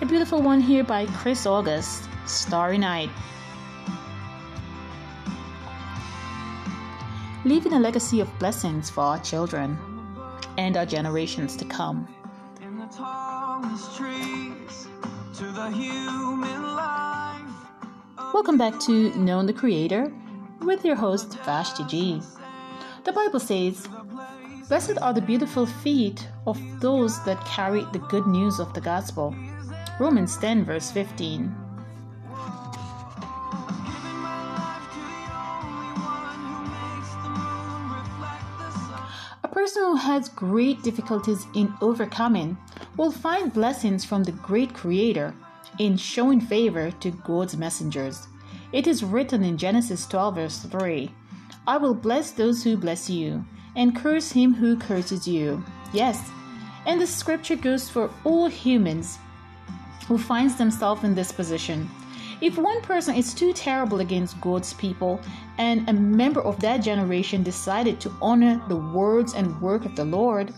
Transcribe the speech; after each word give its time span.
A 0.00 0.06
beautiful 0.06 0.42
one 0.42 0.60
here 0.60 0.82
by 0.82 1.06
Chris 1.06 1.46
August, 1.46 2.08
Starry 2.26 2.78
Night. 2.78 3.10
Leaving 7.44 7.74
a 7.74 7.78
legacy 7.78 8.18
of 8.18 8.38
blessings 8.40 8.90
for 8.90 9.02
our 9.02 9.20
children 9.20 9.78
and 10.58 10.76
our 10.76 10.84
generations 10.84 11.56
to 11.56 11.64
come. 11.64 12.08
Welcome 18.34 18.58
back 18.58 18.80
to 18.80 19.16
Knowing 19.16 19.46
the 19.46 19.52
Creator 19.52 20.12
with 20.60 20.84
your 20.84 20.96
host 20.96 21.38
Vashti 21.44 21.84
G. 21.84 22.20
The 23.04 23.12
Bible 23.12 23.38
says, 23.38 23.88
Blessed 24.68 24.98
are 25.00 25.12
the 25.12 25.22
beautiful 25.22 25.66
feet 25.66 26.28
of 26.48 26.58
those 26.80 27.24
that 27.26 27.44
carry 27.46 27.86
the 27.92 28.00
good 28.00 28.26
news 28.26 28.58
of 28.58 28.74
the 28.74 28.80
gospel. 28.80 29.32
Romans 30.00 30.36
10, 30.38 30.64
verse 30.64 30.90
15. 30.90 31.54
A 39.44 39.48
person 39.48 39.82
who 39.84 39.94
has 39.94 40.28
great 40.30 40.82
difficulties 40.82 41.46
in 41.54 41.72
overcoming 41.80 42.58
will 42.96 43.12
find 43.12 43.52
blessings 43.52 44.04
from 44.04 44.24
the 44.24 44.32
great 44.32 44.74
Creator 44.74 45.32
in 45.78 45.96
showing 45.96 46.40
favor 46.40 46.90
to 46.90 47.12
God's 47.12 47.56
messengers. 47.56 48.26
It 48.72 48.88
is 48.88 49.04
written 49.04 49.44
in 49.44 49.56
Genesis 49.56 50.06
12, 50.08 50.34
verse 50.34 50.58
3 50.58 51.08
I 51.68 51.76
will 51.76 51.94
bless 51.94 52.32
those 52.32 52.64
who 52.64 52.76
bless 52.76 53.08
you, 53.08 53.44
and 53.76 53.94
curse 53.94 54.32
him 54.32 54.54
who 54.54 54.76
curses 54.76 55.28
you. 55.28 55.64
Yes, 55.92 56.30
and 56.84 57.00
the 57.00 57.06
scripture 57.06 57.56
goes 57.56 57.88
for 57.88 58.10
all 58.24 58.48
humans 58.48 59.18
who 60.06 60.18
finds 60.18 60.56
themselves 60.56 61.04
in 61.04 61.14
this 61.14 61.32
position. 61.32 61.88
If 62.40 62.58
one 62.58 62.82
person 62.82 63.14
is 63.14 63.32
too 63.32 63.52
terrible 63.52 64.00
against 64.00 64.40
God's 64.40 64.74
people 64.74 65.20
and 65.58 65.88
a 65.88 65.92
member 65.92 66.42
of 66.42 66.60
that 66.60 66.78
generation 66.78 67.42
decided 67.42 68.00
to 68.00 68.12
honor 68.20 68.60
the 68.68 68.76
words 68.76 69.34
and 69.34 69.60
work 69.60 69.84
of 69.84 69.96
the 69.96 70.04
Lord, 70.04 70.52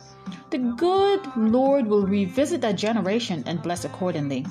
the 0.51 0.59
good 0.59 1.27
Lord 1.37 1.87
will 1.87 2.07
revisit 2.07 2.61
that 2.63 2.77
generation 2.77 3.45
and 3.47 3.63
bless 3.63 3.85
accordingly. 3.85 4.47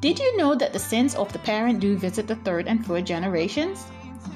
Did 0.00 0.18
you 0.18 0.36
know 0.36 0.54
that 0.54 0.72
the 0.72 0.78
sins 0.78 1.14
of 1.16 1.32
the 1.32 1.40
parent 1.40 1.80
do 1.80 1.96
visit 1.96 2.28
the 2.28 2.36
third 2.36 2.68
and 2.68 2.86
fourth 2.86 3.04
generations? 3.04 3.84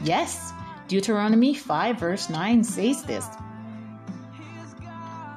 Yes, 0.02 0.52
Deuteronomy 0.89 1.55
5 1.55 1.98
verse 1.98 2.28
9 2.28 2.64
says 2.64 3.05
this. 3.05 3.27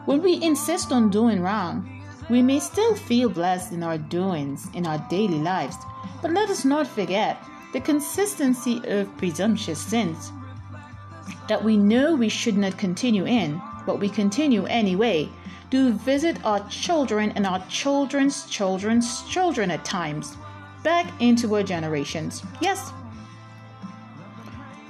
When 0.06 0.22
we 0.22 0.42
insist 0.42 0.92
on 0.92 1.10
doing 1.10 1.42
wrong, 1.42 2.04
we 2.30 2.42
may 2.42 2.60
still 2.60 2.96
feel 2.96 3.30
blessed 3.30 3.72
in 3.72 3.84
our 3.84 3.98
doings 3.98 4.68
in 4.74 4.88
our 4.88 4.98
daily 5.10 5.40
lives, 5.40 5.78
but 6.22 6.32
let 6.32 6.50
us 6.50 6.66
not 6.66 6.88
forget 6.88 7.44
the 7.74 7.80
consistency 7.82 8.82
of 8.86 9.18
presumptuous 9.18 9.80
sins 9.80 10.32
that 11.48 11.64
we 11.64 11.78
know 11.78 12.16
we 12.16 12.30
should 12.30 12.58
not 12.58 12.78
continue 12.78 13.26
in, 13.26 13.62
but 13.86 14.00
we 14.00 14.10
continue 14.10 14.66
anyway, 14.66 15.30
do 15.70 15.92
visit 15.94 16.44
our 16.46 16.68
children 16.70 17.32
and 17.36 17.46
our 17.46 17.64
children's 17.68 18.46
children's 18.48 19.24
children 19.24 19.72
at 19.72 19.86
times, 19.86 20.38
back 20.84 21.12
into 21.22 21.54
our 21.56 21.64
generations. 21.64 22.44
Yes. 22.62 22.92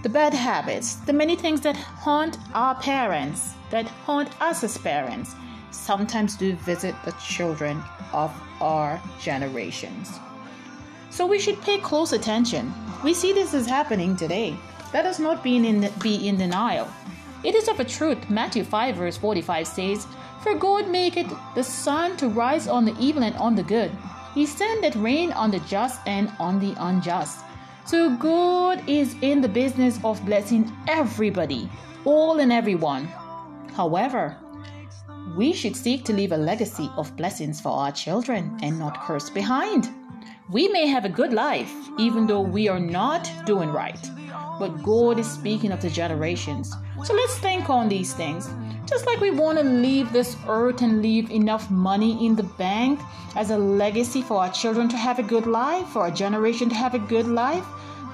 The 0.03 0.09
bad 0.09 0.33
habits, 0.33 0.95
the 0.95 1.13
many 1.13 1.35
things 1.35 1.61
that 1.61 1.75
haunt 1.75 2.37
our 2.53 2.75
parents, 2.75 3.53
that 3.71 3.87
haunt 3.87 4.29
us 4.41 4.63
as 4.63 4.77
parents, 4.77 5.33
sometimes 5.75 6.35
do 6.35 6.55
visit 6.55 6.95
the 7.03 7.11
children 7.13 7.83
of 8.13 8.33
our 8.61 9.01
generations. 9.19 10.19
So 11.09 11.25
we 11.25 11.39
should 11.39 11.61
pay 11.61 11.77
close 11.77 12.13
attention. 12.13 12.73
We 13.03 13.13
see 13.13 13.33
this 13.33 13.53
is 13.53 13.67
happening 13.67 14.15
today. 14.15 14.57
Let 14.93 15.05
us 15.05 15.19
not 15.19 15.43
be 15.43 15.57
in, 15.57 15.89
be 16.01 16.27
in 16.27 16.37
denial. 16.37 16.87
It 17.43 17.55
is 17.55 17.67
of 17.67 17.79
a 17.79 17.85
truth. 17.85 18.29
Matthew 18.29 18.63
5, 18.63 18.95
verse 18.95 19.17
45 19.17 19.67
says, 19.67 20.07
For 20.41 20.55
God 20.55 20.89
maketh 20.89 21.31
the 21.53 21.63
sun 21.63 22.17
to 22.17 22.27
rise 22.27 22.67
on 22.67 22.85
the 22.85 22.95
evil 22.99 23.23
and 23.23 23.35
on 23.35 23.55
the 23.55 23.63
good. 23.63 23.91
He 24.33 24.45
sendeth 24.45 24.95
rain 24.95 25.31
on 25.31 25.51
the 25.51 25.59
just 25.61 26.01
and 26.07 26.31
on 26.39 26.59
the 26.59 26.75
unjust. 26.79 27.45
So 27.85 28.15
God 28.17 28.81
is 28.89 29.15
in 29.21 29.41
the 29.41 29.47
business 29.47 29.99
of 30.03 30.25
blessing 30.25 30.71
everybody, 30.87 31.69
all 32.03 32.39
and 32.39 32.51
everyone. 32.51 33.05
However, 33.75 34.35
we 35.33 35.51
should 35.53 35.75
seek 35.75 36.03
to 36.05 36.13
leave 36.13 36.31
a 36.31 36.37
legacy 36.37 36.89
of 36.97 37.15
blessings 37.17 37.59
for 37.59 37.69
our 37.69 37.91
children 37.91 38.57
and 38.61 38.77
not 38.77 39.01
curse 39.01 39.29
behind. 39.29 39.89
We 40.49 40.67
may 40.67 40.87
have 40.87 41.03
a 41.03 41.09
good 41.09 41.33
life, 41.33 41.73
even 41.97 42.27
though 42.27 42.41
we 42.41 42.67
are 42.67 42.79
not 42.79 43.29
doing 43.45 43.69
right. 43.69 43.99
But 44.59 44.83
God 44.83 45.17
is 45.17 45.29
speaking 45.29 45.71
of 45.71 45.81
the 45.81 45.89
generations. 45.89 46.73
So 47.03 47.13
let's 47.13 47.37
think 47.39 47.69
on 47.69 47.89
these 47.89 48.13
things. 48.13 48.49
Just 48.85 49.07
like 49.07 49.19
we 49.19 49.31
want 49.31 49.57
to 49.57 49.63
leave 49.63 50.13
this 50.13 50.37
earth 50.47 50.83
and 50.83 51.01
leave 51.01 51.31
enough 51.31 51.71
money 51.71 52.23
in 52.23 52.35
the 52.35 52.43
bank 52.43 52.99
as 53.35 53.49
a 53.49 53.57
legacy 53.57 54.21
for 54.21 54.37
our 54.37 54.51
children 54.51 54.87
to 54.89 54.97
have 54.97 55.17
a 55.17 55.23
good 55.23 55.47
life, 55.47 55.87
for 55.87 56.03
our 56.03 56.11
generation 56.11 56.69
to 56.69 56.75
have 56.75 56.93
a 56.93 56.99
good 56.99 57.27
life, 57.27 57.65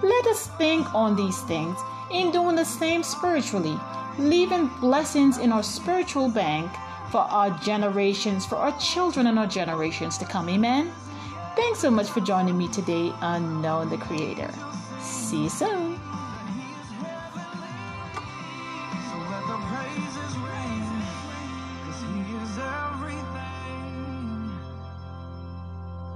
let 0.02 0.26
us 0.28 0.48
think 0.58 0.96
on 0.96 1.16
these 1.16 1.42
things 1.42 1.78
in 2.12 2.32
doing 2.32 2.56
the 2.56 2.64
same 2.64 3.04
spiritually, 3.04 3.78
leaving 4.18 4.68
blessings 4.80 5.38
in 5.38 5.52
our 5.52 5.62
spiritual 5.62 6.30
bank 6.30 6.72
for 7.12 7.20
our 7.20 7.52
generations, 7.60 8.46
for 8.46 8.56
our 8.56 8.78
children 8.80 9.28
and 9.28 9.38
our 9.38 9.48
generations 9.48 10.18
to 10.18 10.26
come. 10.26 10.48
Amen. 10.50 10.92
Thanks 11.56 11.80
so 11.80 11.92
much 11.92 12.10
for 12.10 12.22
joining 12.22 12.58
me 12.58 12.70
today 12.70 13.10
on 13.20 13.62
Knowing 13.62 13.90
the 13.90 13.98
Creator. 13.98 14.50
See 15.02 15.44
you 15.44 15.50
soon. 15.50 16.00